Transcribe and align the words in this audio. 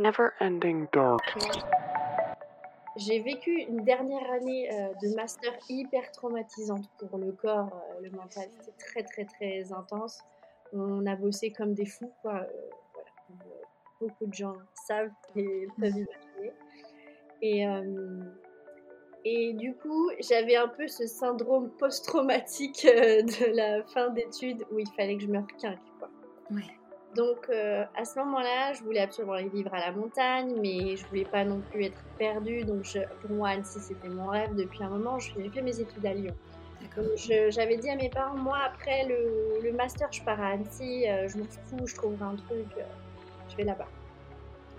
never-ending 0.00 0.86
dark. 0.92 1.22
J'ai 2.96 3.20
vécu 3.20 3.52
une 3.52 3.84
dernière 3.84 4.30
année 4.32 4.68
euh, 4.72 4.88
de 5.02 5.14
master 5.14 5.52
hyper 5.68 6.10
traumatisante 6.10 6.88
pour 6.98 7.18
le 7.18 7.32
corps, 7.32 7.70
euh, 7.72 8.00
le 8.02 8.10
mental. 8.10 8.48
C'était 8.58 8.76
très, 8.78 9.02
très, 9.04 9.24
très 9.24 9.72
intense. 9.72 10.18
On 10.72 11.06
a 11.06 11.14
bossé 11.14 11.52
comme 11.52 11.74
des 11.74 11.86
fous, 11.86 12.12
quoi. 12.22 12.34
Euh, 12.34 12.70
voilà, 13.28 13.60
beaucoup 14.00 14.26
de 14.26 14.34
gens 14.34 14.56
savent 14.74 15.10
et 15.36 15.68
peuvent 15.78 15.90
imaginer. 15.90 16.52
Et, 17.42 17.66
euh, 17.66 18.22
et 19.24 19.52
du 19.52 19.74
coup, 19.74 20.10
j'avais 20.20 20.56
un 20.56 20.68
peu 20.68 20.88
ce 20.88 21.06
syndrome 21.06 21.70
post-traumatique 21.78 22.84
de 22.84 23.54
la 23.54 23.84
fin 23.84 24.08
d'études 24.10 24.64
où 24.72 24.78
il 24.78 24.88
fallait 24.96 25.16
que 25.16 25.22
je 25.22 25.28
me 25.28 25.38
requinque, 25.38 25.78
quoi. 25.98 26.08
Ouais. 26.50 26.79
Donc 27.16 27.48
euh, 27.50 27.84
à 27.96 28.04
ce 28.04 28.18
moment-là, 28.20 28.72
je 28.72 28.82
voulais 28.84 29.00
absolument 29.00 29.32
aller 29.34 29.48
vivre 29.48 29.74
à 29.74 29.80
la 29.80 29.90
montagne, 29.92 30.54
mais 30.60 30.96
je 30.96 31.04
voulais 31.06 31.24
pas 31.24 31.44
non 31.44 31.60
plus 31.70 31.84
être 31.86 32.00
perdue. 32.18 32.62
Donc 32.64 32.84
je- 32.84 33.00
pour 33.20 33.30
moi, 33.30 33.48
Annecy, 33.50 33.80
c'était 33.80 34.08
mon 34.08 34.26
rêve 34.28 34.54
depuis 34.54 34.82
un 34.84 34.90
moment. 34.90 35.18
J'ai 35.18 35.48
fait 35.50 35.62
mes 35.62 35.80
études 35.80 36.06
à 36.06 36.14
Lyon. 36.14 36.34
J'avais 37.50 37.76
dit 37.76 37.90
à 37.90 37.96
mes 37.96 38.08
parents, 38.08 38.36
moi, 38.36 38.58
après 38.64 39.06
le, 39.06 39.60
le 39.62 39.72
master, 39.72 40.08
je 40.12 40.22
pars 40.22 40.40
à 40.40 40.50
Annecy, 40.52 41.08
euh, 41.08 41.28
je 41.28 41.36
m'en 41.38 41.44
fous, 41.44 41.86
je 41.86 41.94
trouverai 41.94 42.24
un 42.24 42.36
truc, 42.36 42.66
euh, 42.78 42.82
je 43.50 43.56
vais 43.56 43.64
là-bas. 43.64 43.88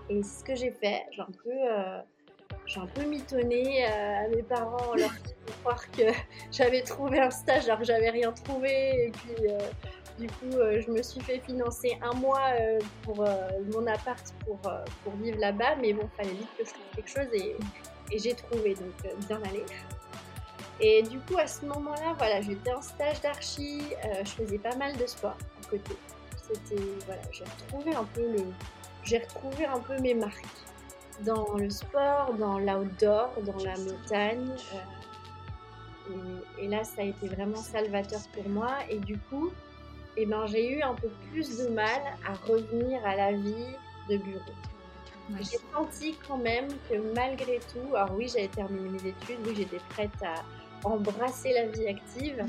Et 0.08 0.22
c'est 0.22 0.40
ce 0.40 0.44
que 0.44 0.54
j'ai 0.54 0.70
fait. 0.72 1.02
J'ai 1.12 1.20
un 1.22 1.26
peu, 1.44 1.50
j'ai 2.66 2.80
un 2.80 2.86
peu 2.86 3.02
mitonné 3.04 3.84
à 3.84 4.26
mes 4.28 4.42
parents 4.42 4.90
en 4.90 4.94
leur 4.96 5.12
croire 5.62 5.90
que 5.92 6.02
j'avais 6.50 6.82
trouvé 6.82 7.20
un 7.20 7.30
stage 7.30 7.66
alors 7.66 7.78
que 7.78 7.84
j'avais 7.84 8.10
rien 8.10 8.32
trouvé. 8.32 9.06
Et 9.06 9.10
puis, 9.12 9.46
du 10.18 10.26
coup, 10.26 10.56
euh, 10.56 10.80
je 10.84 10.90
me 10.90 11.02
suis 11.02 11.20
fait 11.20 11.40
financer 11.40 11.98
un 12.02 12.14
mois 12.14 12.50
euh, 12.60 12.78
pour 13.02 13.22
euh, 13.22 13.34
mon 13.72 13.86
appart 13.86 14.22
pour, 14.44 14.58
pour 14.58 15.12
vivre 15.16 15.38
là-bas. 15.38 15.76
Mais 15.80 15.92
bon, 15.92 16.08
fallait 16.16 16.30
vite 16.30 16.48
que 16.58 16.64
je 16.64 16.70
trouve 16.70 16.84
quelque 16.94 17.10
chose 17.10 17.28
et, 17.32 17.56
j'ai 18.14 18.34
trouvé, 18.34 18.74
donc 18.74 19.14
bien 19.26 19.40
allé. 19.48 19.64
Et 20.80 21.02
du 21.02 21.18
coup, 21.20 21.38
à 21.38 21.46
ce 21.46 21.64
moment-là, 21.64 22.14
voilà, 22.18 22.42
j'étais 22.42 22.72
en 22.72 22.82
stage 22.82 23.22
d'archi, 23.22 23.80
je 24.22 24.28
faisais 24.28 24.58
pas 24.58 24.74
mal 24.76 24.94
de 24.98 25.06
sport 25.06 25.36
à 25.62 25.70
côté. 25.70 25.94
C'était, 26.36 26.82
voilà, 27.06 27.22
j'ai 27.30 27.44
retrouvé 27.44 27.94
un 27.94 28.04
peu 28.04 28.20
le, 28.20 28.44
j'ai 29.02 29.18
retrouvé 29.18 29.64
un 29.64 29.78
peu 29.78 29.98
mes 30.00 30.12
marques 30.12 30.44
dans 31.20 31.54
le 31.54 31.70
sport, 31.70 32.34
dans 32.34 32.58
l'outdoor, 32.58 33.30
dans 33.46 33.64
la 33.64 33.78
montagne. 33.78 34.52
et 36.58 36.68
là, 36.68 36.84
ça 36.84 37.00
a 37.00 37.04
été 37.04 37.28
vraiment 37.28 37.56
salvateur 37.56 38.20
pour 38.34 38.46
moi. 38.46 38.72
Et 38.90 38.98
du 38.98 39.16
coup, 39.18 39.52
eh 40.16 40.26
ben, 40.26 40.46
j'ai 40.46 40.76
eu 40.76 40.82
un 40.82 40.94
peu 40.94 41.08
plus 41.30 41.58
de 41.58 41.68
mal 41.68 42.00
à 42.26 42.34
revenir 42.46 43.04
à 43.04 43.16
la 43.16 43.32
vie 43.32 43.76
de 44.08 44.16
bureau. 44.18 44.40
Ouais. 45.30 45.38
J'ai 45.40 45.58
senti 45.72 46.16
quand 46.26 46.38
même 46.38 46.68
que 46.88 46.96
malgré 47.14 47.60
tout, 47.72 47.94
alors 47.94 48.14
oui, 48.16 48.28
j'avais 48.28 48.48
terminé 48.48 48.88
mes 48.88 49.08
études, 49.08 49.38
oui, 49.46 49.54
j'étais 49.56 49.80
prête 49.90 50.10
à 50.22 50.34
embrasser 50.86 51.52
la 51.52 51.68
vie 51.68 51.86
active, 51.86 52.44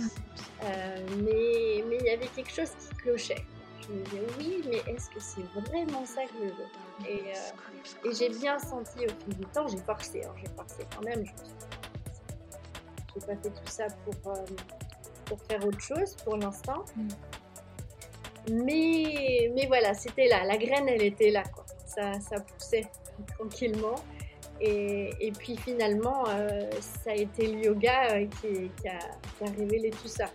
euh, 0.64 1.08
mais 1.18 1.84
mais 1.88 1.98
il 2.00 2.06
y 2.06 2.10
avait 2.10 2.28
quelque 2.36 2.52
chose 2.52 2.72
qui 2.80 2.96
clochait. 2.96 3.46
Je 3.82 3.94
me 3.94 4.04
disais 4.04 4.22
oui, 4.40 4.64
mais 4.70 4.94
est-ce 4.94 5.10
que 5.10 5.20
c'est 5.20 5.44
vraiment 5.54 6.06
ça 6.06 6.24
que 6.24 6.34
je 6.42 6.46
veux? 6.46 7.10
Et, 7.10 7.34
euh, 7.34 8.10
et 8.10 8.16
j'ai 8.16 8.30
bien 8.30 8.58
senti 8.58 9.06
au 9.06 9.10
fil 9.24 9.38
du 9.38 9.46
temps, 9.48 9.68
j'ai 9.68 9.78
forcé, 9.78 10.24
hein, 10.24 10.34
j'ai 10.42 10.50
forcé 10.56 10.88
quand 10.96 11.04
même. 11.04 11.26
Je 11.26 11.32
j'ai 13.14 13.26
pas 13.28 13.36
fait 13.36 13.50
tout 13.50 13.68
ça 13.68 13.86
pour, 14.06 14.34
euh, 14.34 14.46
pour 15.26 15.40
faire 15.44 15.66
autre 15.66 15.80
chose 15.80 16.16
pour 16.24 16.38
l'instant. 16.38 16.86
Mm. 16.96 17.08
Mais, 18.52 19.52
mais 19.56 19.66
voilà, 19.68 19.94
c'était 19.94 20.28
là, 20.28 20.44
la 20.44 20.58
graine 20.58 20.88
elle 20.88 21.04
était 21.04 21.32
là, 21.32 21.44
quoi. 21.44 21.66
Ça, 21.86 22.20
ça 22.20 22.40
poussait 22.40 22.88
tranquillement. 23.38 23.96
Et, 24.62 25.10
et 25.20 25.32
puis 25.32 25.58
finalement, 25.58 26.26
euh, 26.30 26.70
ça 26.82 27.12
a 27.12 27.16
été 27.16 27.48
le 27.48 27.66
yoga 27.66 28.12
euh, 28.12 28.28
qui, 28.42 28.88
a, 28.88 29.52
révélé 29.58 29.90
tout 29.90 30.08
ça. 30.08 30.26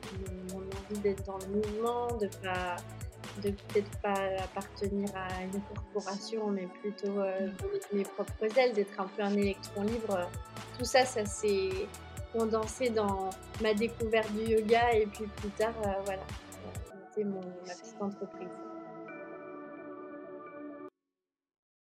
Mon 0.52 0.58
envie 0.58 1.00
d'être 1.00 1.24
dans 1.24 1.38
le 1.38 1.46
mouvement, 1.46 2.08
de 2.18 2.28
pas 2.42 2.76
de 3.42 3.50
peut-être 3.50 3.90
pas 4.00 4.14
appartenir 4.42 5.08
à 5.14 5.42
une 5.44 5.60
corporation, 5.74 6.48
mais 6.48 6.66
plutôt 6.80 7.18
euh, 7.18 7.48
mes 7.92 8.02
propres 8.02 8.58
ailes, 8.58 8.72
d'être 8.72 8.98
un 9.00 9.06
peu 9.06 9.22
un 9.22 9.34
électron 9.34 9.82
libre. 9.82 10.28
Tout 10.76 10.84
ça, 10.84 11.04
ça 11.04 11.24
s'est 11.24 11.70
condensé 12.32 12.90
dans 12.90 13.30
ma 13.62 13.74
découverte 13.74 14.30
du 14.32 14.52
yoga 14.52 14.92
et 14.92 15.06
puis 15.06 15.24
plus 15.36 15.50
tard, 15.50 15.74
euh, 15.84 15.92
voilà, 16.04 16.22
mon 17.24 17.42
ma 17.66 17.74
petite 17.76 18.00
entreprise. 18.00 18.48